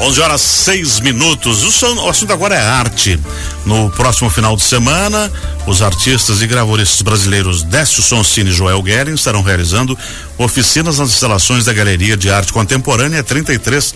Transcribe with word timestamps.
11 0.00 0.20
horas 0.22 0.40
6 0.40 1.00
minutos. 1.00 1.62
O, 1.62 1.70
som, 1.70 1.94
o, 1.94 2.08
assunto 2.08 2.32
agora 2.32 2.54
é 2.54 2.60
arte. 2.60 3.20
No 3.66 3.90
próximo 3.90 4.30
final 4.30 4.56
de 4.56 4.62
semana, 4.62 5.30
os 5.66 5.82
artistas 5.82 6.40
e 6.40 6.46
gravuristas 6.46 7.02
brasileiros 7.02 7.62
Décio 7.62 8.02
Sonsini 8.02 8.48
e 8.48 8.52
Joel 8.52 8.82
Guerin 8.82 9.12
estarão 9.12 9.42
realizando 9.42 9.96
oficinas 10.38 10.98
nas 10.98 11.10
instalações 11.10 11.66
da 11.66 11.74
Galeria 11.74 12.16
de 12.16 12.30
Arte 12.30 12.50
Contemporânea 12.50 13.22
33. 13.22 13.94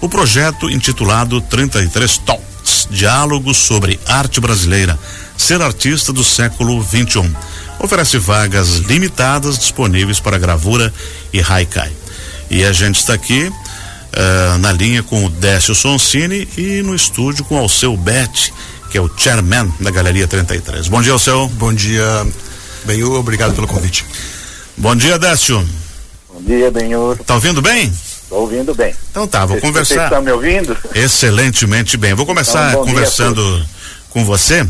O 0.00 0.08
projeto 0.08 0.70
intitulado 0.70 1.40
33 1.40 2.18
Talks 2.18 2.86
Diálogos 2.88 3.56
sobre 3.56 3.98
Arte 4.06 4.40
Brasileira, 4.40 4.96
Ser 5.36 5.60
Artista 5.60 6.12
do 6.12 6.22
Século 6.22 6.80
21. 6.80 7.34
Oferece 7.80 8.16
vagas 8.16 8.76
limitadas 8.76 9.58
disponíveis 9.58 10.20
para 10.20 10.38
gravura 10.38 10.94
e 11.32 11.40
haikai. 11.40 11.90
E 12.48 12.64
a 12.64 12.72
gente 12.72 13.00
está 13.00 13.14
aqui 13.14 13.50
uh, 14.12 14.58
na 14.58 14.72
linha 14.72 15.02
com 15.02 15.24
o 15.24 15.28
Décio 15.28 15.74
Sonsini 15.74 16.48
e 16.56 16.82
no 16.82 16.94
estúdio 16.94 17.44
com 17.44 17.56
o 17.56 17.58
Alceu 17.58 17.96
Bet, 17.96 18.52
que 18.90 18.98
é 18.98 19.00
o 19.00 19.10
chairman 19.16 19.72
da 19.80 19.90
Galeria 19.90 20.26
33. 20.26 20.88
Bom 20.88 21.00
dia, 21.00 21.12
Alceu. 21.12 21.48
Bom 21.48 21.72
dia, 21.72 22.26
Benhur, 22.84 23.18
obrigado 23.18 23.54
pelo 23.54 23.66
convite. 23.66 24.04
Bom 24.76 24.94
dia, 24.94 25.18
Décio. 25.18 25.66
Bom 26.32 26.42
dia, 26.42 26.70
Benhur. 26.70 27.16
Tá 27.18 27.34
ouvindo 27.34 27.62
bem? 27.62 27.86
Estou 27.88 28.40
ouvindo 28.40 28.74
bem. 28.74 28.94
Então 29.10 29.26
tá, 29.26 29.44
vou 29.44 29.60
conversar. 29.60 29.94
Você 29.94 30.04
está 30.04 30.20
me 30.20 30.32
ouvindo? 30.32 30.76
Excelentemente 30.94 31.96
bem. 31.96 32.14
Vou 32.14 32.24
começar 32.24 32.70
então, 32.70 32.86
conversando 32.86 33.66
com 34.08 34.24
você. 34.24 34.66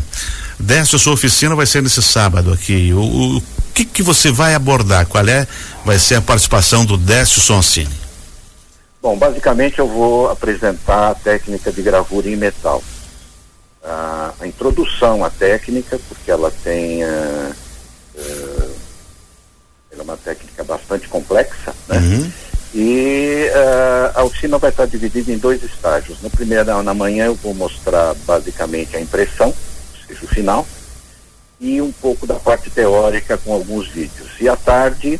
Décio, 0.59 0.99
sua 0.99 1.13
oficina 1.13 1.55
vai 1.55 1.65
ser 1.65 1.81
nesse 1.81 2.01
sábado 2.01 2.51
aqui. 2.51 2.93
O, 2.93 3.37
o 3.37 3.43
que 3.73 3.85
que 3.85 4.03
você 4.03 4.31
vai 4.31 4.53
abordar? 4.53 5.05
Qual 5.05 5.25
é 5.27 5.47
vai 5.85 5.97
ser 5.97 6.15
a 6.15 6.21
participação 6.21 6.85
do 6.85 6.97
Décio 6.97 7.41
Sonsini? 7.41 8.02
Bom, 9.03 9.17
basicamente 9.17 9.79
eu 9.79 9.87
vou 9.87 10.29
apresentar 10.29 11.11
a 11.11 11.13
técnica 11.13 11.73
de 11.73 11.81
gravura 11.81 12.29
em 12.29 12.37
metal. 12.37 12.81
Ah, 13.83 14.33
a 14.39 14.47
introdução 14.47 15.25
à 15.25 15.29
técnica, 15.29 15.99
porque 16.07 16.31
ela 16.31 16.49
tem. 16.63 17.03
Uh, 17.03 17.53
uh, 18.15 18.75
ela 19.91 19.99
é 19.99 20.03
uma 20.03 20.15
técnica 20.15 20.63
bastante 20.63 21.09
complexa, 21.09 21.75
né? 21.89 21.97
Uhum. 21.97 22.31
E 22.73 23.49
uh, 23.49 24.19
a 24.19 24.23
oficina 24.23 24.57
vai 24.57 24.69
estar 24.69 24.85
dividida 24.85 25.33
em 25.33 25.37
dois 25.37 25.61
estágios. 25.63 26.21
No 26.21 26.29
primeiro, 26.29 26.81
na 26.81 26.93
manhã, 26.93 27.25
eu 27.25 27.35
vou 27.35 27.53
mostrar 27.53 28.13
basicamente 28.25 28.95
a 28.95 29.01
impressão, 29.01 29.49
ou 29.49 30.07
seja, 30.07 30.23
o 30.23 30.27
final, 30.29 30.65
e 31.59 31.81
um 31.81 31.91
pouco 31.91 32.25
da 32.25 32.35
parte 32.35 32.69
teórica 32.69 33.37
com 33.37 33.51
alguns 33.51 33.89
vídeos. 33.89 34.29
E 34.39 34.47
à 34.47 34.55
tarde, 34.55 35.19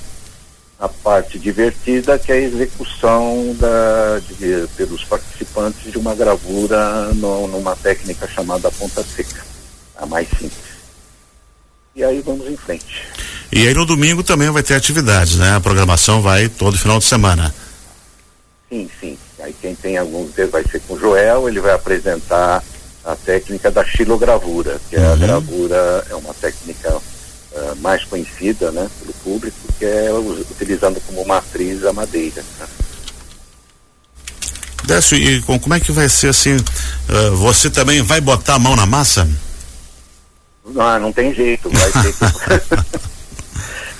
a 0.84 0.90
parte 0.90 1.40
divertida, 1.40 2.20
que 2.20 2.30
é 2.30 2.36
a 2.36 2.42
execução 2.42 3.56
da, 3.58 4.20
de, 4.20 4.68
pelos 4.76 5.06
participantes 5.06 5.90
de 5.90 5.98
uma 5.98 6.14
gravura 6.14 7.06
no, 7.14 7.48
numa 7.48 7.74
técnica 7.74 8.28
chamada 8.28 8.70
ponta 8.70 9.02
seca, 9.02 9.46
a 9.96 10.06
mais 10.06 10.28
simples. 10.28 10.74
E 11.96 12.04
aí 12.04 12.20
vamos 12.20 12.50
em 12.50 12.58
frente. 12.58 13.08
E 13.50 13.66
aí 13.66 13.74
no 13.74 13.86
domingo 13.86 14.24
também 14.24 14.50
vai 14.50 14.62
ter 14.62 14.74
atividades, 14.74 15.38
né? 15.38 15.56
A 15.56 15.62
programação 15.62 16.22
vai 16.22 16.50
todo 16.50 16.78
final 16.78 17.00
de 17.00 17.06
semana. 17.06 17.56
Sim, 18.70 18.90
sim. 19.00 19.18
Aí 19.40 19.56
quem 19.62 19.76
tem 19.76 19.98
alguns 19.98 20.32
vai 20.52 20.66
ser 20.66 20.82
com 20.82 20.96
o 20.96 21.00
Joel, 21.00 21.48
ele 21.48 21.62
vai 21.62 21.72
apresentar 21.72 22.62
a 23.06 23.16
técnica 23.16 23.72
da 23.72 23.86
xilogravura, 23.86 24.82
que 24.90 24.98
uhum. 24.98 25.04
é 25.04 25.14
a 25.14 25.16
gravura, 25.16 26.08
é 26.10 26.16
uma 26.16 26.34
técnica 26.34 27.02
mais 27.76 28.04
conhecida 28.06 28.72
né, 28.72 28.90
pelo 29.00 29.14
público, 29.24 29.58
que 29.78 29.86
é 29.86 30.10
utilizando 30.52 31.02
como 31.02 31.26
matriz 31.26 31.86
a 31.86 31.94
madeira. 31.94 32.44
Né? 32.60 32.68
Décio, 34.86 35.18
e 35.18 35.42
com, 35.42 35.58
como 35.60 35.74
é 35.74 35.80
que 35.80 35.92
vai 35.92 36.10
ser 36.10 36.30
assim? 36.30 36.56
Uh, 36.56 37.36
você 37.36 37.70
também 37.70 38.02
vai 38.02 38.20
botar 38.20 38.56
a 38.56 38.60
mão 38.60 38.76
na 38.76 38.86
massa? 38.86 39.28
Não, 40.66 41.00
não 41.00 41.14
tem 41.14 41.34
jeito, 41.34 41.70
vai 41.70 41.92
ter 41.92 42.14
que... 42.14 43.14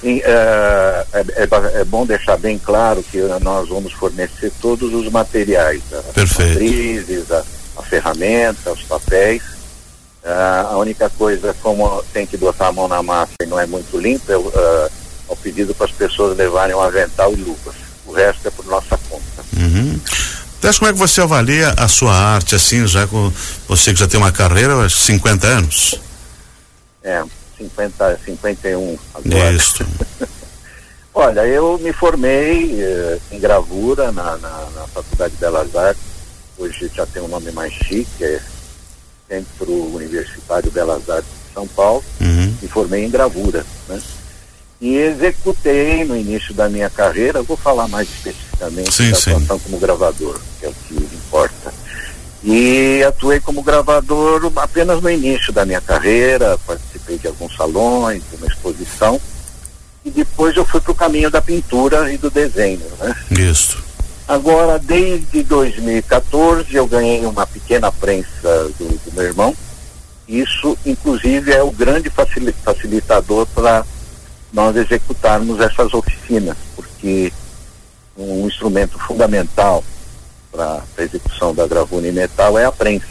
E, 0.04 0.18
uh, 0.18 1.08
é, 1.14 1.26
é, 1.44 1.80
é, 1.80 1.84
bom 1.86 2.06
deixar 2.06 2.36
bem 2.36 2.60
claro 2.60 3.02
que 3.02 3.18
nós 3.42 3.70
vamos 3.70 3.94
fornecer 3.94 4.52
todos 4.62 4.94
os 4.94 5.10
materiais, 5.10 5.82
as 5.94 6.38
matrizes, 6.38 7.32
a, 7.32 7.42
a 7.78 7.84
ferramenta, 7.84 8.74
os 8.74 8.84
papéis, 8.84 9.42
Uh, 10.24 10.68
a 10.72 10.78
única 10.78 11.10
coisa, 11.10 11.54
como 11.62 12.02
tem 12.14 12.26
que 12.26 12.38
botar 12.38 12.68
a 12.68 12.72
mão 12.72 12.88
na 12.88 13.04
massa 13.04 13.34
e 13.42 13.46
não 13.46 13.60
é 13.60 13.66
muito 13.66 13.98
limpa, 13.98 14.32
eu 14.32 14.42
uh, 14.42 14.92
ao 15.28 15.36
pedido 15.36 15.76
para 15.76 15.86
as 15.86 15.92
pessoas 15.92 16.38
levarem 16.38 16.74
um 16.74 16.82
avental 16.82 17.34
e 17.34 17.36
luvas. 17.36 17.76
O 18.06 18.14
resto 18.14 18.48
é 18.48 18.52
por 18.52 18.66
nossa 18.66 18.98
conta. 19.10 19.44
Uhum. 19.58 20.00
Então, 20.58 20.74
como 20.76 20.90
é 20.90 20.94
que 20.94 21.00
você 21.00 21.20
avalia 21.20 21.74
a 21.76 21.90
sua 21.90 22.14
arte, 22.14 22.56
assim, 22.56 22.88
já 22.88 23.06
com 23.06 23.34
você 23.68 23.94
que 23.94 24.00
já 24.00 24.08
tem 24.08 24.18
uma 24.18 24.32
carreira 24.32 24.86
há 24.86 24.90
50 24.90 25.46
anos? 25.46 26.00
É, 27.04 27.22
50, 27.58 28.20
51 28.24 28.98
agora. 29.14 29.52
Isso. 29.52 29.86
Olha, 31.14 31.46
eu 31.46 31.78
me 31.80 31.92
formei 31.92 32.82
uh, 32.82 33.22
em 33.30 33.40
gravura 33.40 34.12
na, 34.12 34.38
na, 34.38 34.70
na 34.74 34.88
Faculdade 34.88 35.34
de 35.34 35.40
Belas 35.40 35.76
Artes, 35.76 36.02
hoje 36.58 36.90
já 36.94 37.06
tem 37.06 37.22
um 37.22 37.28
nome 37.28 37.52
mais 37.52 37.74
chique, 37.74 38.24
é 38.24 38.42
Centro 39.34 39.96
Universitário 39.96 40.70
Belas 40.70 41.10
Artes 41.10 41.32
de 41.48 41.54
São 41.54 41.68
Paulo, 41.68 42.04
uhum. 42.22 42.54
e 42.62 42.68
formei 42.68 43.06
em 43.06 43.10
gravura, 43.10 43.66
né? 43.88 44.00
E 44.80 44.96
executei 44.96 46.04
no 46.04 46.16
início 46.16 46.54
da 46.54 46.70
minha 46.70 46.90
carreira, 46.90 47.42
vou 47.42 47.58
falar 47.58 47.88
mais 47.88 48.08
especificamente 48.10 48.94
sim, 48.94 49.10
da 49.10 49.18
atuação 49.18 49.58
sim. 49.58 49.64
como 49.64 49.80
gravador, 49.80 50.40
que 50.60 50.66
é 50.66 50.70
o 50.70 50.74
que 50.74 50.94
importa. 50.94 51.74
E 52.44 53.02
atuei 53.08 53.40
como 53.40 53.64
gravador 53.64 54.52
apenas 54.58 55.02
no 55.02 55.10
início 55.10 55.54
da 55.54 55.66
minha 55.66 55.80
carreira, 55.80 56.60
participei 56.68 57.18
de 57.18 57.28
alguns 57.28 57.56
salões, 57.56 58.22
de 58.30 58.36
uma 58.36 58.48
exposição, 58.48 59.20
e 60.04 60.12
depois 60.12 60.56
eu 60.58 60.66
fui 60.66 60.82
para 60.82 60.92
o 60.92 60.96
caminho 60.96 61.32
da 61.32 61.42
pintura 61.42 62.12
e 62.12 62.18
do 62.18 62.30
desenho, 62.30 62.82
né? 63.00 63.16
Isso. 63.32 63.82
Agora, 64.28 64.80
desde 64.80 65.44
2014, 65.44 66.74
eu 66.74 66.88
ganhei 66.88 67.26
uma 67.26 67.46
pequena 67.46 67.92
prensa 67.92 68.70
do, 68.80 68.98
do 69.06 69.12
meu 69.14 69.24
irmão. 69.24 69.56
Isso, 70.28 70.78
inclusive, 70.86 71.52
é 71.52 71.62
o 71.62 71.72
grande 71.72 72.10
facilitador 72.10 73.46
para 73.48 73.86
nós 74.54 74.76
executarmos 74.78 75.60
essas 75.60 75.94
oficinas, 75.94 76.56
porque 76.76 77.34
um 78.18 78.48
instrumento 78.48 78.98
fundamental 78.98 79.84
para 80.52 80.82
a 80.98 81.02
execução 81.02 81.54
da 81.54 81.68
gravura 81.68 82.08
em 82.08 82.12
metal 82.12 82.58
é 82.58 82.64
a 82.64 82.72
prensa. 82.72 83.08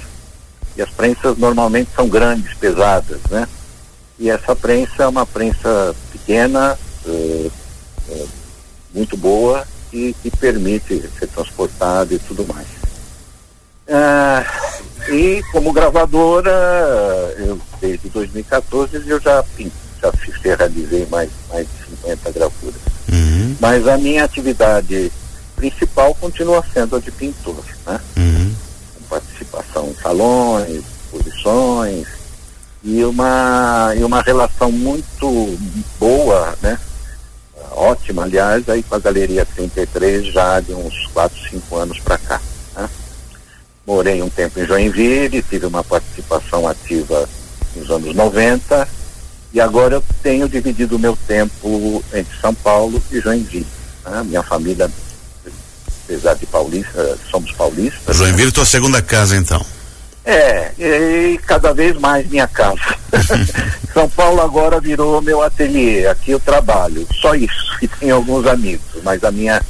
E 0.77 0.81
as 0.81 0.89
prensas 0.89 1.37
normalmente 1.37 1.91
são 1.95 2.09
grandes, 2.09 2.55
pesadas, 2.55 3.21
né? 3.29 3.47
E 4.19 4.31
essa 4.31 4.57
prensa 4.57 5.03
é 5.03 5.07
uma 5.07 5.27
prensa 5.27 5.95
pequena, 6.11 6.79
uh, 7.05 7.53
uh, 8.09 8.29
muito 8.95 9.17
boa 9.17 9.67
que, 9.93 10.17
que 10.23 10.31
permite 10.31 11.07
ser 11.19 11.27
transportado 11.29 12.15
e 12.15 12.19
tudo 12.19 12.47
mais. 12.47 12.67
Ah, 13.87 14.43
e 15.11 15.43
como 15.53 15.73
gravadora, 15.73 16.51
eu, 17.37 17.61
desde 17.79 18.09
2014 18.09 18.97
eu 19.07 19.21
já, 19.21 19.45
já 20.01 20.13
fiz, 20.13 20.35
realizei 20.43 21.07
mais, 21.11 21.31
mais 21.51 21.67
de 21.67 21.97
50 21.97 22.31
gravuras. 22.33 22.81
Uhum. 23.13 23.55
Mas 23.61 23.87
a 23.87 23.99
minha 23.99 24.25
atividade 24.25 25.13
principal 25.55 26.15
continua 26.15 26.65
sendo 26.73 26.97
a 26.97 26.99
de 26.99 27.11
pintor, 27.11 27.63
né? 27.87 28.01
Uhum. 28.17 28.55
Com 28.95 29.05
participação 29.11 29.91
em 29.91 30.03
salões, 30.03 30.83
exposições 31.05 32.07
e 32.83 33.05
uma, 33.05 33.93
e 33.95 34.03
uma 34.03 34.23
relação 34.23 34.73
muito 34.73 35.59
boa, 36.01 36.57
né? 36.63 36.79
Ótima, 37.75 38.25
aliás, 38.25 38.69
aí 38.69 38.83
com 38.83 38.95
a 38.95 38.99
Galeria 38.99 39.45
33 39.45 40.33
já 40.33 40.61
de 40.61 40.73
uns 40.73 41.07
4, 41.13 41.51
5 41.51 41.77
anos 41.77 41.99
para 42.01 42.19
cá. 42.19 42.41
Né? 42.77 42.89
Morei 43.87 44.23
um 44.23 44.31
tempo 44.31 44.61
em 44.61 44.67
Joinville, 44.67 45.43
tive 45.43 45.67
uma 45.67 45.83
participação 45.83 46.67
ativa 46.67 47.29
nos 47.77 47.91
anos 47.91 48.15
90 48.15 48.89
e 49.53 49.61
agora 49.61 49.97
eu 49.97 50.05
tenho 50.23 50.49
dividido 50.49 50.97
o 50.97 50.99
meu 50.99 51.17
tempo 51.27 52.03
entre 52.13 52.41
São 52.41 52.55
Paulo 52.55 53.03
e 53.11 53.21
Joinville. 53.21 53.67
Né? 54.05 54.23
Minha 54.25 54.43
família, 54.43 54.91
apesar 56.05 56.35
de 56.35 56.47
paulista, 56.47 57.19
somos 57.31 57.53
paulistas. 57.53 58.17
Joinville, 58.17 58.47
né? 58.47 58.53
tua 58.53 58.67
segunda 58.67 59.03
casa 59.03 59.37
então. 59.37 59.65
É, 60.25 60.71
e 60.79 61.39
cada 61.39 61.75
vez 61.75 61.99
mais 61.99 62.29
minha 62.29 62.47
casa. 62.47 62.97
São 63.93 64.09
Paulo 64.09 64.41
agora 64.41 64.81
virou 64.81 65.21
meu 65.21 65.43
ateliê, 65.43 66.07
aqui 66.07 66.31
eu 66.31 66.41
trabalho, 66.41 67.07
só 67.21 67.35
isso, 67.35 67.77
e 67.83 67.89
tenho 67.89 68.15
alguns 68.15 68.47
amigos, 68.47 69.03
mas 69.03 69.23
a 69.23 69.31
minha, 69.31 69.61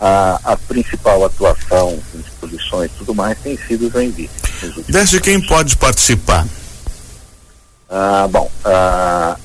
a, 0.00 0.40
a 0.44 0.56
principal 0.56 1.24
atuação 1.24 1.98
exposições 2.14 2.90
e 2.90 2.98
tudo 2.98 3.14
mais 3.14 3.38
tem 3.38 3.56
sido 3.56 3.90
Joinville. 3.90 4.30
Desde 4.88 5.20
quem 5.20 5.40
pode 5.40 5.76
participar? 5.76 6.46
Ah, 7.88 8.28
bom, 8.30 8.50
ah, 8.64 9.36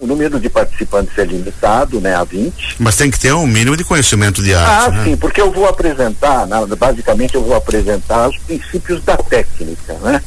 O 0.00 0.06
número 0.06 0.38
de 0.38 0.48
participantes 0.48 1.16
é 1.18 1.24
limitado, 1.24 2.00
né, 2.00 2.14
a 2.14 2.22
20. 2.22 2.76
Mas 2.78 2.96
tem 2.96 3.10
que 3.10 3.18
ter 3.18 3.32
um 3.32 3.46
mínimo 3.46 3.76
de 3.76 3.84
conhecimento 3.84 4.42
de 4.42 4.54
arte. 4.54 4.88
Ah, 4.88 4.90
né? 4.90 5.04
sim, 5.04 5.16
porque 5.16 5.40
eu 5.40 5.50
vou 5.50 5.66
apresentar, 5.66 6.46
né, 6.46 6.56
basicamente 6.78 7.34
eu 7.34 7.42
vou 7.42 7.56
apresentar 7.56 8.28
os 8.28 8.38
princípios 8.38 9.02
da 9.02 9.16
técnica, 9.16 9.94
né? 9.94 10.22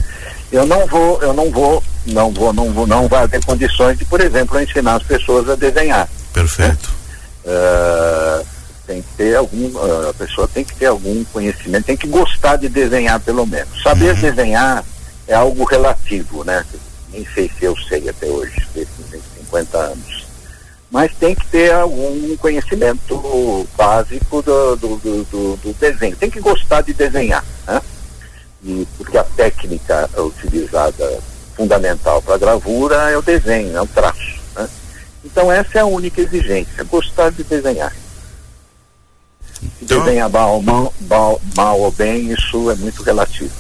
Eu 0.52 0.66
não 0.66 0.86
vou, 0.86 1.22
eu 1.22 1.34
não 1.34 1.50
vou, 1.50 1.84
não 2.06 2.32
vou, 2.32 2.54
não 2.54 2.72
vou, 2.74 2.86
não 2.86 3.08
vai 3.08 3.28
ter 3.28 3.44
condições 3.46 3.98
de, 3.98 4.06
por 4.06 4.20
exemplo, 4.20 4.60
ensinar 4.60 4.96
as 4.96 5.04
pessoas 5.04 5.50
a 5.50 5.56
desenhar. 5.56 6.10
Perfeito. 6.34 6.90
Né? 7.46 7.52
Uh, 7.54 8.46
tem 8.86 9.02
que 9.02 9.08
ter 9.16 9.36
algum, 9.36 9.68
uh, 9.68 10.10
a 10.10 10.14
pessoa 10.14 10.48
tem 10.48 10.64
que 10.66 10.76
ter 10.76 10.88
algum 10.88 11.24
conhecimento, 11.26 11.86
tem 11.86 11.96
que 11.96 12.08
gostar 12.08 12.58
de 12.58 12.68
desenhar 12.68 13.20
pelo 13.22 13.48
menos. 13.48 13.82
Saber 13.82 14.14
uhum. 14.14 14.22
desenhar 14.22 14.84
é 15.28 15.34
algo 15.34 15.64
relativo, 15.64 16.44
né? 16.44 16.66
Nem 17.14 17.26
sei 17.34 17.50
se 17.58 17.66
eu 17.66 17.76
sei 17.88 18.10
até 18.10 18.28
hoje, 18.28 18.68
desses 18.74 19.24
50 19.52 19.78
anos. 19.78 20.26
Mas 20.90 21.14
tem 21.16 21.34
que 21.34 21.46
ter 21.48 21.74
algum 21.74 22.36
conhecimento 22.38 23.68
básico 23.78 24.42
do, 24.42 24.76
do, 24.76 24.98
do, 24.98 25.58
do 25.58 25.74
desenho. 25.80 26.16
Tem 26.18 26.30
que 26.30 26.42
gostar 26.42 26.82
de 26.82 26.94
desenhar, 26.94 27.44
né? 27.44 27.51
E 28.64 28.88
porque 28.98 29.18
a 29.18 29.24
técnica 29.24 30.10
utilizada 30.18 31.20
fundamental 31.56 32.22
para 32.22 32.36
a 32.36 32.38
gravura 32.38 32.96
é 33.10 33.18
o 33.18 33.22
desenho, 33.22 33.76
é 33.76 33.82
o 33.82 33.88
traço. 33.88 34.40
Né? 34.56 34.70
Então 35.26 35.52
essa 35.52 35.80
é 35.80 35.82
a 35.82 35.86
única 35.86 36.22
exigência, 36.22 36.84
gostar 36.84 37.32
de 37.32 37.44
desenhar. 37.44 37.94
Então, 39.82 40.04
desenhar 40.04 40.30
mal, 40.30 40.62
mal, 40.62 40.94
mal, 41.02 41.42
mal 41.56 41.80
ou 41.80 41.92
bem, 41.92 42.32
isso 42.32 42.70
é 42.72 42.76
muito 42.76 43.04
relativo. 43.04 43.52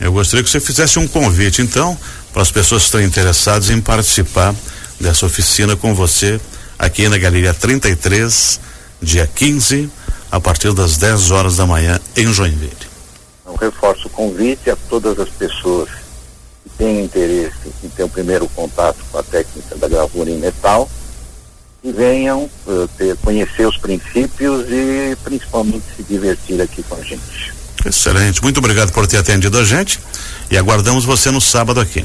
Eu 0.00 0.12
gostaria 0.12 0.42
que 0.42 0.50
você 0.50 0.60
fizesse 0.60 0.98
um 0.98 1.06
convite, 1.06 1.62
então, 1.62 1.96
para 2.32 2.42
as 2.42 2.50
pessoas 2.50 2.82
que 2.82 2.86
estão 2.86 3.02
interessadas 3.02 3.70
em 3.70 3.80
participar 3.80 4.54
dessa 5.00 5.26
oficina 5.26 5.76
com 5.76 5.94
você 5.94 6.40
aqui 6.78 7.08
na 7.08 7.18
Galeria 7.18 7.54
33, 7.54 8.60
dia 9.00 9.26
15, 9.26 9.90
a 10.30 10.40
partir 10.40 10.72
das 10.72 10.96
10 10.96 11.30
horas 11.30 11.56
da 11.56 11.66
manhã, 11.66 12.00
em 12.16 12.32
Joinville. 12.32 12.83
Reforço 13.64 14.08
o 14.08 14.10
convite 14.10 14.70
a 14.70 14.76
todas 14.88 15.18
as 15.18 15.28
pessoas 15.28 15.88
que 16.62 16.70
têm 16.76 17.04
interesse 17.04 17.54
em 17.82 17.88
ter 17.88 18.02
o 18.02 18.06
um 18.06 18.10
primeiro 18.10 18.48
contato 18.48 18.98
com 19.10 19.18
a 19.18 19.22
técnica 19.22 19.76
da 19.76 19.88
gravura 19.88 20.30
em 20.30 20.38
metal 20.38 20.88
e 21.82 21.92
venham 21.92 22.50
uh, 22.66 22.88
ter, 22.96 23.16
conhecer 23.18 23.66
os 23.66 23.76
princípios 23.76 24.66
e 24.70 25.16
principalmente 25.22 25.84
se 25.96 26.02
divertir 26.02 26.60
aqui 26.60 26.82
com 26.82 26.94
a 26.94 27.02
gente. 27.02 27.54
Excelente, 27.84 28.42
muito 28.42 28.58
obrigado 28.58 28.92
por 28.92 29.06
ter 29.06 29.18
atendido 29.18 29.58
a 29.58 29.64
gente 29.64 30.00
e 30.50 30.56
aguardamos 30.56 31.04
você 31.04 31.30
no 31.30 31.40
sábado 31.40 31.80
aqui. 31.80 32.04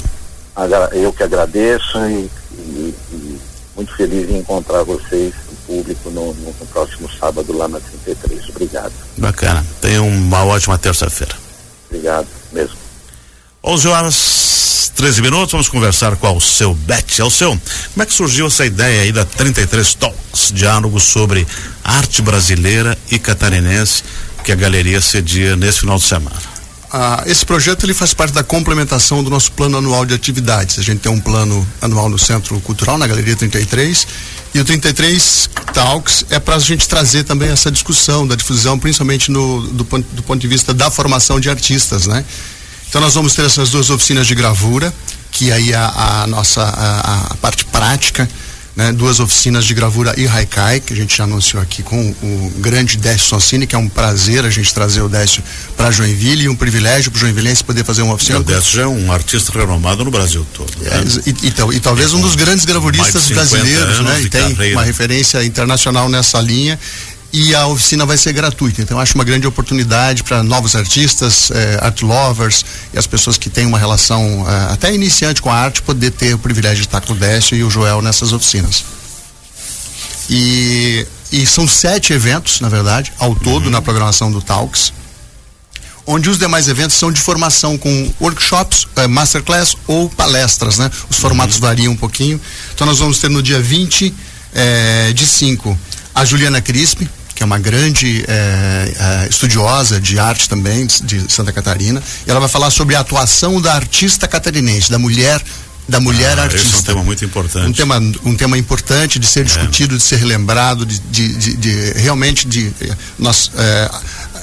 Eu 0.92 1.12
que 1.12 1.22
agradeço 1.22 1.98
e, 2.06 2.30
e, 2.52 2.94
e 3.12 3.40
muito 3.74 3.96
feliz 3.96 4.28
em 4.28 4.38
encontrar 4.38 4.82
vocês, 4.82 5.32
o 5.50 5.56
público, 5.66 6.10
no, 6.10 6.34
no, 6.34 6.54
no, 6.58 6.66
próximo 6.66 7.08
sábado 7.18 7.56
lá 7.56 7.66
na 7.66 7.80
33. 7.80 8.48
Obrigado. 8.50 8.92
Bacana. 9.16 9.64
Tenha 9.80 10.02
uma 10.02 10.44
ótima 10.44 10.76
terça-feira. 10.76 11.39
Obrigado 11.90 12.28
mesmo. 12.52 12.76
11 13.62 13.88
horas 13.88 14.92
13 15.00 15.22
minutos, 15.22 15.52
vamos 15.52 15.68
conversar 15.68 16.14
com 16.16 16.36
o 16.36 16.40
seu 16.40 16.74
Bet. 16.74 17.20
Alceu, 17.22 17.58
como 17.92 18.02
é 18.02 18.06
que 18.06 18.12
surgiu 18.12 18.46
essa 18.46 18.66
ideia 18.66 19.02
aí 19.02 19.12
da 19.12 19.24
33 19.24 19.94
Talks, 19.94 20.52
diálogo 20.52 21.00
sobre 21.00 21.46
arte 21.82 22.22
brasileira 22.22 22.96
e 23.10 23.18
catarinense 23.18 24.04
que 24.44 24.52
a 24.52 24.54
galeria 24.54 25.00
cedia 25.00 25.56
nesse 25.56 25.80
final 25.80 25.96
de 25.96 26.04
semana? 26.04 26.36
Ah, 26.92 27.22
esse 27.26 27.46
projeto 27.46 27.86
ele 27.86 27.94
faz 27.94 28.12
parte 28.12 28.34
da 28.34 28.42
complementação 28.42 29.22
do 29.22 29.30
nosso 29.30 29.52
plano 29.52 29.78
anual 29.78 30.04
de 30.04 30.12
atividades. 30.12 30.78
A 30.78 30.82
gente 30.82 31.00
tem 31.00 31.10
um 31.10 31.20
plano 31.20 31.66
anual 31.80 32.08
no 32.08 32.18
Centro 32.18 32.60
Cultural, 32.60 32.98
na 32.98 33.06
Galeria 33.06 33.36
33, 33.36 34.06
e 34.52 34.58
o 34.58 34.64
33 34.64 35.50
Talks 35.72 36.24
é 36.30 36.40
para 36.40 36.56
a 36.56 36.58
gente 36.58 36.88
trazer 36.88 37.24
também 37.24 37.50
essa 37.50 37.70
discussão 37.70 38.26
da 38.26 38.34
difusão, 38.34 38.78
principalmente 38.78 39.30
no, 39.30 39.62
do, 39.68 39.84
do 39.84 40.22
ponto 40.22 40.40
de 40.40 40.48
vista 40.48 40.74
da 40.74 40.90
formação 40.90 41.38
de 41.38 41.48
artistas, 41.48 42.06
né? 42.06 42.24
Então 42.88 43.00
nós 43.00 43.14
vamos 43.14 43.34
ter 43.34 43.46
essas 43.46 43.70
duas 43.70 43.88
oficinas 43.90 44.26
de 44.26 44.34
gravura, 44.34 44.92
que 45.30 45.52
aí 45.52 45.72
a, 45.72 46.22
a 46.22 46.26
nossa 46.26 46.62
a, 46.62 47.26
a 47.32 47.34
parte 47.36 47.64
prática 47.66 48.28
né, 48.80 48.92
duas 48.92 49.20
oficinas 49.20 49.66
de 49.66 49.74
gravura 49.74 50.14
e 50.16 50.26
haikai, 50.26 50.80
que 50.80 50.94
a 50.94 50.96
gente 50.96 51.14
já 51.14 51.24
anunciou 51.24 51.62
aqui 51.62 51.82
com 51.82 52.00
o 52.22 52.52
grande 52.56 52.96
Décio 52.96 53.26
Sonsini, 53.26 53.66
que 53.66 53.74
é 53.74 53.78
um 53.78 53.88
prazer 53.88 54.42
a 54.42 54.48
gente 54.48 54.72
trazer 54.72 55.02
o 55.02 55.08
Décio 55.08 55.42
para 55.76 55.90
Joinville 55.90 56.44
e 56.44 56.48
um 56.48 56.56
privilégio 56.56 57.10
para 57.10 57.18
o 57.18 57.20
Joinvilense 57.20 57.62
poder 57.62 57.84
fazer 57.84 58.00
uma 58.00 58.14
oficina. 58.14 58.38
o 58.38 58.42
Décio 58.42 58.76
já 58.76 58.82
é 58.82 58.86
um 58.86 59.12
artista 59.12 59.52
renomado 59.52 60.02
no 60.02 60.10
Brasil 60.10 60.46
todo. 60.54 60.72
Né? 60.80 60.90
É, 60.92 61.28
e, 61.28 61.48
e, 61.48 61.76
e, 61.76 61.80
talvez 61.80 62.12
é, 62.12 62.16
um 62.16 62.22
dos 62.22 62.34
grandes 62.34 62.64
gravuristas 62.64 63.28
brasileiros, 63.28 64.00
né? 64.00 64.22
E 64.22 64.30
tem 64.30 64.54
carreira. 64.54 64.76
uma 64.76 64.84
referência 64.84 65.44
internacional 65.44 66.08
nessa 66.08 66.40
linha 66.40 66.78
e 67.32 67.54
a 67.54 67.66
oficina 67.66 68.04
vai 68.04 68.16
ser 68.16 68.32
gratuita. 68.32 68.82
Então 68.82 68.98
acho 68.98 69.14
uma 69.14 69.24
grande 69.24 69.46
oportunidade 69.46 70.22
para 70.24 70.42
novos 70.42 70.74
artistas, 70.74 71.50
eh, 71.50 71.78
art 71.80 72.02
lovers 72.02 72.64
e 72.92 72.98
as 72.98 73.06
pessoas 73.06 73.38
que 73.38 73.48
têm 73.48 73.66
uma 73.66 73.78
relação 73.78 74.44
eh, 74.48 74.72
até 74.72 74.92
iniciante 74.92 75.40
com 75.40 75.50
a 75.50 75.54
arte 75.54 75.80
poder 75.82 76.10
ter 76.10 76.34
o 76.34 76.38
privilégio 76.38 76.78
de 76.78 76.88
estar 76.88 77.00
com 77.00 77.12
o 77.12 77.16
Décio 77.16 77.56
e 77.56 77.62
o 77.62 77.70
Joel 77.70 78.02
nessas 78.02 78.32
oficinas. 78.32 78.84
E, 80.28 81.06
e 81.30 81.46
são 81.46 81.66
sete 81.68 82.12
eventos, 82.12 82.60
na 82.60 82.68
verdade, 82.68 83.12
ao 83.18 83.34
todo 83.34 83.64
uhum. 83.64 83.70
na 83.70 83.82
programação 83.82 84.30
do 84.30 84.42
Talks, 84.42 84.92
onde 86.06 86.28
os 86.28 86.38
demais 86.38 86.66
eventos 86.66 86.96
são 86.96 87.12
de 87.12 87.20
formação 87.20 87.78
com 87.78 88.12
workshops, 88.20 88.88
eh, 88.96 89.06
masterclass 89.06 89.76
ou 89.86 90.10
palestras, 90.10 90.78
né? 90.78 90.90
Os 91.08 91.16
formatos 91.16 91.56
uhum. 91.56 91.62
variam 91.62 91.92
um 91.92 91.96
pouquinho. 91.96 92.40
Então 92.74 92.86
nós 92.88 92.98
vamos 92.98 93.18
ter 93.18 93.30
no 93.30 93.40
dia 93.40 93.60
20 93.60 94.12
eh, 94.52 95.12
de 95.14 95.26
5 95.26 95.78
a 96.14 96.24
Juliana 96.24 96.60
Crispi, 96.60 97.08
que 97.40 97.44
é 97.44 97.46
uma 97.46 97.58
grande 97.58 98.22
é, 98.28 99.22
é, 99.24 99.28
estudiosa 99.30 99.98
de 99.98 100.18
arte 100.18 100.46
também 100.46 100.86
de 100.86 101.32
Santa 101.32 101.50
Catarina, 101.50 102.02
e 102.26 102.30
ela 102.30 102.38
vai 102.38 102.50
falar 102.50 102.70
sobre 102.70 102.94
a 102.94 103.00
atuação 103.00 103.58
da 103.62 103.72
artista 103.72 104.28
catarinense, 104.28 104.90
da 104.90 104.98
mulher 104.98 105.42
da 105.88 105.98
mulher 105.98 106.38
ah, 106.38 106.42
artista. 106.42 106.68
Esse 106.68 106.76
é 106.76 106.78
um 106.78 106.82
tema 106.82 107.02
muito 107.02 107.24
importante. 107.24 107.66
Um 107.66 107.72
tema, 107.72 107.98
um 108.26 108.36
tema 108.36 108.58
importante 108.58 109.18
de 109.18 109.26
ser 109.26 109.40
é. 109.40 109.44
discutido, 109.44 109.96
de 109.96 110.02
ser 110.02 110.16
relembrado, 110.16 110.84
de, 110.84 110.98
de, 110.98 111.34
de, 111.34 111.56
de 111.56 111.92
realmente 111.98 112.46
de 112.46 112.70
nós 113.18 113.50
é, 113.56 113.90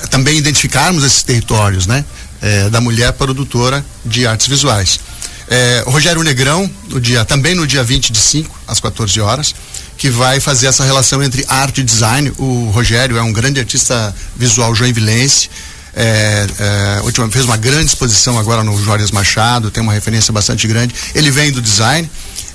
também 0.10 0.36
identificarmos 0.36 1.04
esses 1.04 1.22
territórios, 1.22 1.86
né? 1.86 2.04
É, 2.42 2.68
da 2.72 2.82
mulher 2.82 3.14
produtora 3.14 3.86
de 4.04 4.26
artes 4.26 4.48
visuais. 4.48 5.00
É, 5.48 5.84
Rogério 5.86 6.24
Negrão, 6.24 6.70
no 6.90 7.00
dia, 7.00 7.24
também 7.24 7.54
no 7.54 7.68
dia 7.68 7.84
20 7.84 8.12
de 8.12 8.20
5, 8.20 8.60
às 8.68 8.80
14 8.80 9.22
horas 9.22 9.54
que 9.98 10.10
vai 10.10 10.40
fazer 10.40 10.68
essa 10.68 10.84
relação 10.84 11.24
entre 11.24 11.44
arte 11.48 11.82
e 11.82 11.84
design. 11.84 12.32
O 12.38 12.70
Rogério 12.70 13.18
é 13.18 13.22
um 13.22 13.34
grande 13.34 13.60
artista 13.60 14.14
visual 14.36 14.74
joinvilense. 14.76 15.50
É, 15.96 16.46
é, 16.60 17.32
fez 17.32 17.46
uma 17.46 17.58
grande 17.58 17.88
exposição 17.88 18.38
agora 18.38 18.64
no 18.64 18.80
Juarez 18.80 19.10
Machado, 19.10 19.72
tem 19.72 19.82
uma 19.82 19.94
referência 19.94 20.32
bastante 20.32 20.68
grande. 20.68 20.94
Ele 21.16 21.32
vem 21.32 21.52
do 21.52 21.60
design 21.60 22.08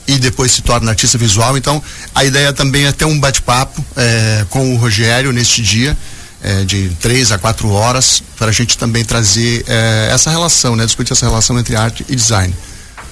e 0.07 0.19
depois 0.19 0.52
se 0.52 0.62
torna 0.62 0.90
artista 0.90 1.19
visual. 1.19 1.57
Então, 1.57 1.83
a 2.14 2.25
ideia 2.25 2.52
também 2.52 2.87
é 2.87 2.93
ter 2.93 3.05
um 3.05 3.19
bate-papo 3.19 3.85
é, 3.97 4.47
com 4.49 4.75
o 4.75 4.76
Rogério 4.76 5.33
neste 5.33 5.61
dia, 5.62 5.97
é, 6.40 6.64
de 6.64 6.90
três 7.00 7.33
a 7.33 7.38
quatro 7.38 7.69
horas, 7.71 8.23
para 8.37 8.49
a 8.49 8.52
gente 8.52 8.78
também 8.78 9.05
trazer 9.05 9.64
é, 9.67 10.11
essa 10.12 10.31
relação, 10.31 10.76
né, 10.76 10.87
discutir 10.87 11.12
essa 11.12 11.26
relação 11.26 11.59
entre 11.59 11.75
arte 11.75 12.05
e 12.09 12.14
design. 12.14 12.55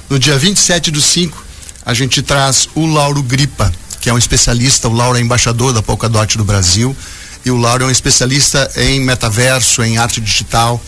No 0.08 0.18
dia 0.18 0.38
27 0.38 0.90
do 0.92 1.00
5, 1.00 1.44
a 1.84 1.94
gente 1.94 2.22
traz 2.22 2.68
o 2.74 2.86
Lauro 2.86 3.22
Gripa, 3.22 3.72
que 4.00 4.08
é 4.08 4.12
um 4.12 4.18
especialista, 4.18 4.88
o 4.88 4.92
Lauro 4.92 5.18
é 5.18 5.20
embaixador 5.20 5.72
da 5.72 5.82
Polkadot 5.82 6.38
do 6.38 6.44
Brasil, 6.44 6.96
e 7.44 7.50
o 7.50 7.56
Lauro 7.56 7.84
é 7.84 7.86
um 7.86 7.90
especialista 7.90 8.70
em 8.76 9.00
metaverso, 9.00 9.82
em 9.82 9.98
arte 9.98 10.20
digital, 10.20 10.80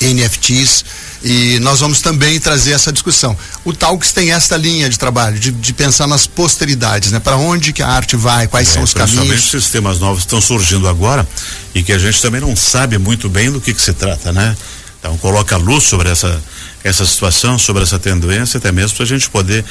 NFTs, 0.00 0.84
e 1.22 1.58
nós 1.60 1.80
vamos 1.80 2.00
também 2.00 2.40
trazer 2.40 2.72
essa 2.72 2.90
discussão. 2.90 3.36
O 3.64 3.72
Talks 3.74 4.12
tem 4.12 4.32
esta 4.32 4.56
linha 4.56 4.88
de 4.88 4.98
trabalho, 4.98 5.38
de, 5.38 5.52
de 5.52 5.72
pensar 5.74 6.06
nas 6.06 6.26
posteridades, 6.26 7.12
né? 7.12 7.20
Para 7.20 7.36
onde 7.36 7.72
que 7.72 7.82
a 7.82 7.88
arte 7.88 8.16
vai, 8.16 8.46
quais 8.46 8.68
é, 8.70 8.72
são 8.72 8.82
os 8.82 8.94
caminhos. 8.94 9.50
sistemas 9.50 9.98
novos 9.98 10.20
estão 10.20 10.40
surgindo 10.40 10.88
agora 10.88 11.28
e 11.74 11.82
que 11.82 11.92
a 11.92 11.98
gente 11.98 12.22
também 12.22 12.40
não 12.40 12.56
sabe 12.56 12.96
muito 12.96 13.28
bem 13.28 13.50
do 13.50 13.60
que, 13.60 13.74
que 13.74 13.82
se 13.82 13.92
trata, 13.92 14.32
né? 14.32 14.56
Então 14.98 15.16
coloca 15.18 15.56
luz 15.56 15.84
sobre 15.84 16.08
essa 16.08 16.40
essa 16.82 17.04
situação, 17.04 17.58
sobre 17.58 17.82
essa 17.82 17.98
tendência, 17.98 18.58
até 18.58 18.72
mesmo 18.72 18.96
para 18.96 19.04
a 19.04 19.08
gente 19.08 19.28
poder 19.28 19.64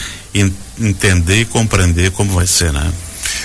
entender 0.80 1.42
e 1.42 1.46
compreender 1.46 2.12
como 2.12 2.34
vai 2.34 2.48
ser, 2.48 2.72
né? 2.72 2.92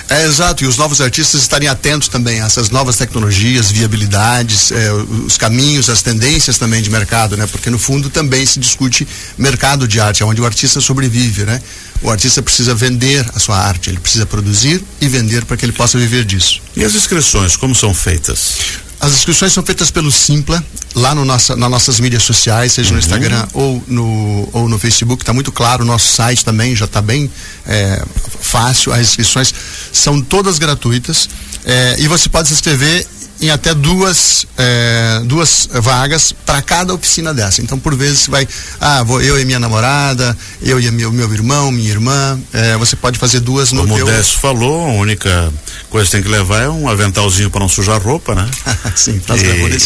É 0.09 0.25
exato, 0.25 0.63
e 0.63 0.67
os 0.67 0.77
novos 0.77 1.01
artistas 1.01 1.41
estarem 1.41 1.67
atentos 1.67 2.07
também 2.07 2.41
a 2.41 2.45
essas 2.45 2.69
novas 2.69 2.95
tecnologias, 2.95 3.71
viabilidades, 3.71 4.71
eh, 4.71 4.91
os 5.25 5.37
caminhos, 5.37 5.89
as 5.89 6.01
tendências 6.01 6.57
também 6.57 6.81
de 6.81 6.89
mercado, 6.89 7.35
né? 7.35 7.47
Porque 7.47 7.69
no 7.69 7.79
fundo 7.79 8.09
também 8.09 8.45
se 8.45 8.59
discute 8.59 9.07
mercado 9.37 9.87
de 9.87 9.99
arte, 9.99 10.23
onde 10.23 10.41
o 10.41 10.45
artista 10.45 10.79
sobrevive, 10.79 11.43
né? 11.43 11.61
O 12.01 12.09
artista 12.09 12.41
precisa 12.41 12.75
vender 12.75 13.25
a 13.33 13.39
sua 13.39 13.57
arte, 13.57 13.89
ele 13.89 13.99
precisa 13.99 14.25
produzir 14.25 14.83
e 15.01 15.07
vender 15.07 15.43
para 15.45 15.57
que 15.57 15.65
ele 15.65 15.73
possa 15.73 15.97
viver 15.97 16.23
disso. 16.23 16.61
E 16.75 16.83
as 16.83 16.93
inscrições, 16.93 17.55
como 17.55 17.73
são 17.73 17.93
feitas? 17.93 18.84
As 19.05 19.13
inscrições 19.13 19.53
são 19.53 19.63
feitas 19.63 19.91
pelo 19.91 20.11
Simpla, 20.11 20.63
lá 20.95 21.13
no 21.13 21.23
nossa, 21.23 21.55
nas 21.55 21.69
nossas 21.69 21.99
mídias 21.99 22.23
sociais, 22.23 22.73
seja 22.73 22.89
no 22.89 22.95
uhum. 22.95 22.99
Instagram 22.99 23.47
ou 23.53 23.83
no, 23.87 24.49
ou 24.51 24.69
no 24.69 24.79
Facebook, 24.79 25.21
está 25.21 25.33
muito 25.33 25.51
claro, 25.51 25.83
o 25.83 25.85
nosso 25.85 26.07
site 26.07 26.43
também 26.43 26.75
já 26.75 26.85
está 26.85 27.01
bem 27.01 27.29
é, 27.67 28.03
fácil, 28.41 28.91
as 28.91 29.01
inscrições 29.01 29.53
são 29.91 30.21
todas 30.21 30.57
gratuitas 30.57 31.29
é, 31.65 31.95
e 31.99 32.07
você 32.07 32.29
pode 32.29 32.47
se 32.47 32.53
inscrever 32.55 33.05
em 33.41 33.49
até 33.49 33.73
duas, 33.73 34.45
é, 34.57 35.21
duas 35.25 35.67
vagas 35.71 36.33
para 36.45 36.61
cada 36.61 36.93
oficina 36.93 37.33
dessa. 37.33 37.61
Então, 37.61 37.77
por 37.77 37.93
vezes, 37.95 38.21
você 38.21 38.31
vai, 38.31 38.47
ah, 38.79 39.03
vou 39.03 39.21
eu 39.21 39.39
e 39.39 39.43
minha 39.43 39.59
namorada, 39.59 40.35
eu 40.61 40.79
e 40.79 40.89
meu, 40.91 41.11
meu 41.11 41.31
irmão, 41.33 41.71
minha 41.71 41.89
irmã, 41.89 42.39
é, 42.53 42.77
você 42.77 42.95
pode 42.95 43.19
fazer 43.19 43.41
duas 43.41 43.71
no 43.71 43.81
Como 43.81 43.95
teu... 43.95 44.05
o 44.05 44.09
Modesto 44.09 44.39
falou, 44.39 44.85
a 44.85 44.93
única 44.93 45.51
coisa 45.95 46.07
que 46.07 46.11
tem 46.11 46.23
que 46.23 46.29
levar 46.29 46.61
é 46.61 46.69
um 46.69 46.89
aventalzinho 46.89 47.49
para 47.49 47.61
não 47.61 47.69
sujar 47.69 48.01
roupa, 48.01 48.35
né? 48.35 48.45
Sim, 48.95 49.21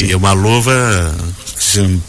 e, 0.01 0.05
e 0.05 0.15
uma 0.15 0.33
luva 0.33 0.73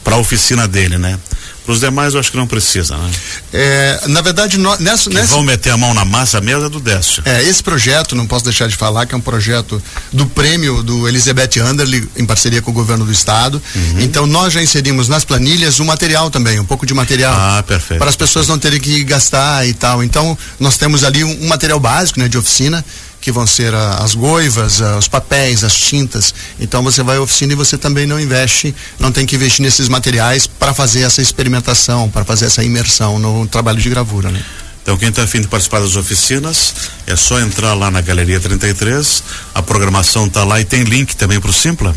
para 0.03 0.15
a 0.15 0.19
oficina 0.19 0.67
dele, 0.67 0.97
né? 0.97 1.19
Para 1.67 1.75
os 1.75 1.81
demais, 1.81 2.15
eu 2.15 2.21
acho 2.21 2.31
que 2.31 2.37
não 2.39 2.47
precisa, 2.47 2.97
né? 2.97 3.11
É, 3.53 4.01
na 4.07 4.23
verdade, 4.23 4.57
no, 4.57 4.75
nessa, 4.79 5.11
nessa... 5.11 5.35
vão 5.35 5.43
meter 5.43 5.69
a 5.69 5.77
mão 5.77 5.93
na 5.93 6.07
massa 6.07 6.41
mesmo 6.41 6.65
é 6.65 6.69
do 6.71 6.81
Décio. 6.81 7.23
É, 7.27 7.43
esse 7.43 7.63
projeto, 7.63 8.17
não 8.17 8.27
posso 8.27 8.43
deixar 8.47 8.69
de 8.69 8.75
falar, 8.75 9.05
que 9.05 9.15
é 9.15 9.19
um 9.19 9.21
projeto 9.21 9.83
do 10.11 10.25
prêmio 10.25 10.83
do 10.83 11.07
Elizabeth 11.07 11.61
Anderle, 11.61 12.09
em 12.17 12.25
parceria 12.25 12.63
com 12.63 12.71
o 12.71 12.75
governo 12.75 13.05
do 13.05 13.13
estado. 13.13 13.63
Uhum. 13.75 14.01
Então, 14.01 14.27
nós 14.27 14.55
já 14.55 14.63
inserimos 14.63 15.09
nas 15.09 15.27
planilhas 15.27 15.79
o 15.79 15.85
material 15.85 16.31
também, 16.31 16.59
um 16.59 16.65
pouco 16.65 16.87
de 16.87 16.95
material. 16.95 17.35
Ah, 17.37 17.63
perfeito. 17.63 17.99
Para 17.99 18.09
as 18.09 18.17
pessoas 18.17 18.49
não 18.49 18.59
terem 18.59 18.81
que 18.81 19.05
gastar 19.05 19.67
e 19.69 19.75
tal. 19.75 20.03
Então, 20.03 20.37
nós 20.59 20.79
temos 20.79 21.05
ali 21.05 21.23
um, 21.23 21.45
um 21.45 21.49
material 21.49 21.79
básico, 21.79 22.19
né, 22.19 22.29
de 22.29 22.39
oficina, 22.39 22.83
que 23.21 23.31
vão 23.31 23.47
ser 23.47 23.75
a, 23.75 23.97
as 23.97 24.15
goivas, 24.15 24.81
a, 24.81 24.97
os 24.97 25.09
papéis, 25.09 25.63
as 25.63 25.75
tintas. 25.75 26.35
Então 26.59 26.83
você 26.83 27.03
vai 27.03 27.19
à 27.19 27.21
oficina 27.21 27.53
e 27.53 27.57
você 27.57 27.77
também 27.77 28.07
não 28.07 28.19
investe, 28.19 28.75
não 28.99 29.13
tem 29.13 29.27
que 29.27 29.37
investir 29.37 29.63
nesses 29.63 29.89
materiais 29.89 30.47
para 30.47 30.73
fazer 30.73 31.03
essa 31.03 31.21
experimentação, 31.21 32.09
para 32.09 32.25
fazer 32.25 32.47
essa 32.47 32.65
imersão 32.65 33.19
no 33.19 33.47
trabalho 33.47 33.79
de 33.81 33.89
gravura, 33.91 34.31
né? 34.31 34.43
Então, 34.83 34.97
quem 34.97 35.11
está 35.11 35.23
afim 35.23 35.41
de 35.43 35.47
participar 35.47 35.81
das 35.81 35.95
oficinas, 35.95 36.75
é 37.07 37.15
só 37.15 37.39
entrar 37.39 37.75
lá 37.75 37.91
na 37.91 38.01
Galeria 38.01 38.41
33. 38.41 39.23
A 39.55 39.63
programação 39.63 40.27
está 40.27 40.43
lá 40.43 40.59
e 40.59 40.65
tem 40.65 40.85
link 40.85 41.15
também 41.15 41.39
para 41.39 41.51
o 41.51 41.53
Simpla? 41.53 41.95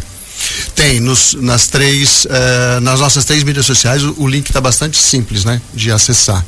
Tem, 0.76 1.00
nos, 1.00 1.34
nas 1.34 1.68
três, 1.68 2.26
uh, 2.26 2.82
nas 2.82 3.00
nossas 3.00 3.24
três 3.24 3.42
mídias 3.44 3.66
sociais, 3.66 4.04
o, 4.04 4.14
o 4.18 4.28
link 4.28 4.48
está 4.48 4.60
bastante 4.60 4.98
simples, 4.98 5.46
né? 5.46 5.62
De 5.74 5.92
acessar. 5.92 6.46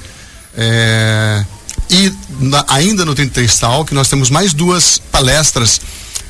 É, 0.57 1.45
e 1.89 2.11
na, 2.39 2.65
ainda 2.67 3.05
no 3.05 3.13
33 3.13 3.59
Talk 3.59 3.93
nós 3.93 4.09
temos 4.09 4.29
mais 4.29 4.53
duas 4.53 4.97
palestras 5.11 5.79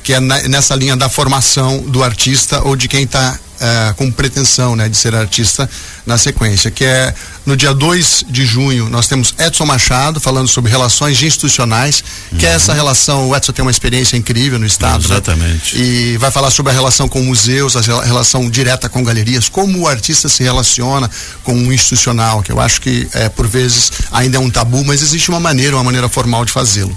que 0.06 0.14
é 0.14 0.20
na, 0.20 0.40
nessa 0.42 0.72
linha 0.76 0.96
da 0.96 1.08
formação 1.08 1.78
do 1.80 2.04
artista 2.04 2.62
ou 2.62 2.76
de 2.76 2.86
quem 2.86 3.02
está 3.02 3.36
uh, 3.56 3.94
com 3.96 4.08
pretensão 4.08 4.76
né, 4.76 4.88
de 4.88 4.96
ser 4.96 5.16
artista 5.16 5.68
na 6.06 6.16
sequência, 6.16 6.70
que 6.70 6.84
é 6.84 7.12
no 7.44 7.56
dia 7.56 7.74
2 7.74 8.26
de 8.28 8.46
junho 8.46 8.88
nós 8.88 9.08
temos 9.08 9.34
Edson 9.36 9.66
Machado 9.66 10.20
falando 10.20 10.46
sobre 10.46 10.70
relações 10.70 11.20
institucionais, 11.20 12.04
uhum. 12.30 12.38
que 12.38 12.46
é 12.46 12.50
essa 12.50 12.72
relação, 12.72 13.28
o 13.28 13.34
Edson 13.34 13.50
tem 13.50 13.64
uma 13.64 13.70
experiência 13.72 14.16
incrível 14.16 14.60
no 14.60 14.66
estado. 14.66 15.08
Né? 15.08 15.16
Exatamente. 15.16 15.76
Né? 15.76 15.84
E 15.84 16.16
vai 16.18 16.30
falar 16.30 16.52
sobre 16.52 16.70
a 16.70 16.74
relação 16.76 17.08
com 17.08 17.20
museus, 17.24 17.74
a 17.74 17.80
relação 18.04 18.48
direta 18.48 18.88
com 18.88 19.02
galerias, 19.02 19.48
como 19.48 19.80
o 19.80 19.88
artista 19.88 20.28
se 20.28 20.44
relaciona 20.44 21.10
com 21.42 21.52
o 21.52 21.72
institucional, 21.72 22.44
que 22.44 22.52
eu 22.52 22.60
acho 22.60 22.80
que 22.80 23.08
é, 23.12 23.28
por 23.28 23.48
vezes 23.48 23.90
ainda 24.12 24.36
é 24.36 24.40
um 24.40 24.50
tabu, 24.50 24.84
mas 24.84 25.02
existe 25.02 25.30
uma 25.30 25.40
maneira, 25.40 25.74
uma 25.74 25.82
maneira 25.82 26.08
formal 26.08 26.44
de 26.44 26.52
fazê-lo. 26.52 26.96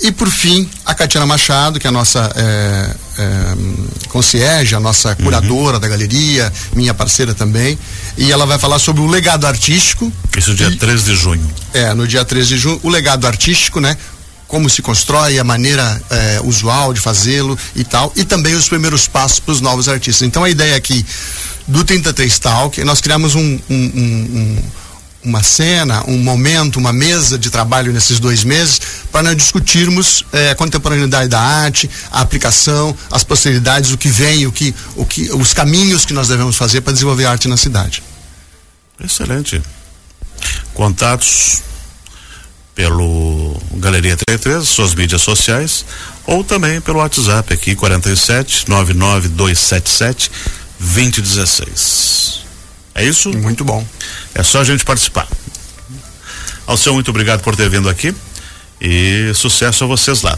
E 0.00 0.12
por 0.12 0.30
fim, 0.30 0.68
a 0.84 0.94
Catiana 0.94 1.26
Machado, 1.26 1.80
que 1.80 1.86
é 1.86 1.90
a 1.90 1.92
nossa 1.92 2.30
é, 2.36 2.96
é, 3.18 3.54
concierge, 4.08 4.74
a 4.74 4.80
nossa 4.80 5.14
curadora 5.16 5.76
uhum. 5.76 5.80
da 5.80 5.88
galeria, 5.88 6.52
minha 6.74 6.94
parceira 6.94 7.34
também. 7.34 7.76
E 8.16 8.30
ela 8.30 8.46
vai 8.46 8.58
falar 8.58 8.78
sobre 8.78 9.02
o 9.02 9.06
legado 9.06 9.46
artístico. 9.46 10.12
Isso 10.36 10.54
dia 10.54 10.68
e, 10.68 10.76
13 10.76 11.04
de 11.04 11.16
junho. 11.16 11.50
É, 11.74 11.92
no 11.94 12.06
dia 12.06 12.24
13 12.24 12.48
de 12.48 12.58
junho, 12.58 12.80
o 12.84 12.88
legado 12.88 13.26
artístico, 13.26 13.80
né? 13.80 13.96
Como 14.46 14.70
se 14.70 14.80
constrói, 14.80 15.38
a 15.38 15.44
maneira 15.44 16.00
é, 16.10 16.40
usual 16.44 16.94
de 16.94 17.00
fazê-lo 17.00 17.58
e 17.74 17.82
tal. 17.82 18.12
E 18.14 18.24
também 18.24 18.54
os 18.54 18.68
primeiros 18.68 19.08
passos 19.08 19.40
para 19.40 19.52
os 19.52 19.60
novos 19.60 19.88
artistas. 19.88 20.26
Então 20.26 20.44
a 20.44 20.48
ideia 20.48 20.76
aqui 20.76 21.04
do 21.66 21.84
33 21.84 22.38
Talk, 22.38 22.82
nós 22.84 23.00
criamos 23.00 23.34
um, 23.34 23.40
um, 23.40 23.60
um, 23.68 24.38
um 24.38 24.58
uma 25.28 25.42
cena, 25.42 26.02
um 26.08 26.18
momento, 26.18 26.78
uma 26.78 26.92
mesa 26.92 27.38
de 27.38 27.50
trabalho 27.50 27.92
nesses 27.92 28.18
dois 28.18 28.44
meses 28.44 28.80
para 29.12 29.34
discutirmos 29.34 30.24
eh, 30.32 30.50
a 30.50 30.54
contemporaneidade 30.54 31.28
da 31.28 31.40
arte, 31.40 31.88
a 32.10 32.20
aplicação, 32.20 32.96
as 33.10 33.22
possibilidades, 33.22 33.92
o 33.92 33.98
que 33.98 34.08
vem, 34.08 34.46
o 34.46 34.52
que, 34.52 34.74
o 34.96 35.04
que, 35.04 35.30
os 35.32 35.52
caminhos 35.52 36.04
que 36.04 36.12
nós 36.12 36.28
devemos 36.28 36.56
fazer 36.56 36.80
para 36.80 36.92
desenvolver 36.92 37.26
arte 37.26 37.46
na 37.48 37.56
cidade. 37.56 38.02
Excelente. 39.02 39.62
Contatos 40.74 41.62
pelo 42.74 43.60
Galeria 43.74 44.16
33, 44.16 44.66
suas 44.66 44.94
mídias 44.94 45.22
sociais, 45.22 45.84
ou 46.24 46.44
também 46.44 46.80
pelo 46.80 46.98
WhatsApp 46.98 47.52
aqui 47.52 47.74
47 47.74 48.68
99277 48.68 50.30
2016. 50.78 52.47
É 52.98 53.04
isso? 53.04 53.30
Muito 53.30 53.64
bom. 53.64 53.86
É 54.34 54.42
só 54.42 54.60
a 54.60 54.64
gente 54.64 54.84
participar. 54.84 55.28
Alceu, 56.66 56.92
muito 56.92 57.10
obrigado 57.10 57.42
por 57.42 57.54
ter 57.54 57.70
vindo 57.70 57.88
aqui 57.88 58.12
e 58.80 59.32
sucesso 59.34 59.84
a 59.84 59.86
vocês 59.86 60.22
lá. 60.22 60.36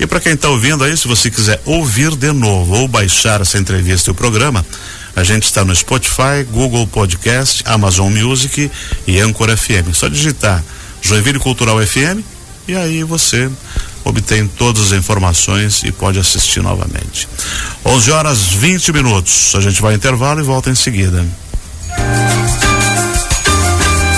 E 0.00 0.06
para 0.06 0.18
quem 0.18 0.32
está 0.32 0.48
ouvindo 0.48 0.82
aí, 0.82 0.96
se 0.96 1.06
você 1.06 1.30
quiser 1.30 1.62
ouvir 1.64 2.14
de 2.16 2.32
novo 2.32 2.74
ou 2.74 2.88
baixar 2.88 3.40
essa 3.40 3.56
entrevista 3.56 4.10
e 4.10 4.12
o 4.12 4.14
programa, 4.14 4.66
a 5.14 5.22
gente 5.22 5.44
está 5.44 5.64
no 5.64 5.74
Spotify, 5.74 6.44
Google 6.50 6.86
Podcast, 6.88 7.62
Amazon 7.66 8.12
Music 8.12 8.70
e 9.06 9.20
Anchor 9.20 9.56
FM. 9.56 9.94
Só 9.94 10.08
digitar 10.08 10.62
Joinville 11.00 11.38
Cultural 11.38 11.78
FM 11.86 12.20
e 12.66 12.74
aí 12.74 13.04
você 13.04 13.48
obtém 14.04 14.48
todas 14.48 14.92
as 14.92 14.98
informações 14.98 15.82
e 15.84 15.92
pode 15.92 16.18
assistir 16.18 16.62
novamente. 16.62 17.28
11 17.84 18.10
horas 18.10 18.38
20 18.48 18.92
minutos. 18.92 19.54
A 19.54 19.60
gente 19.60 19.80
vai 19.80 19.94
intervalo 19.94 20.40
e 20.40 20.42
volta 20.42 20.68
em 20.68 20.74
seguida. 20.74 21.24
Bye. 21.96 22.41